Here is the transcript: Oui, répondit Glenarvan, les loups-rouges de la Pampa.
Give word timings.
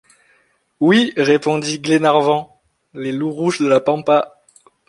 Oui, 0.79 1.13
répondit 1.15 1.77
Glenarvan, 1.79 2.59
les 2.95 3.11
loups-rouges 3.11 3.59
de 3.59 3.67
la 3.67 3.79
Pampa. 3.79 4.41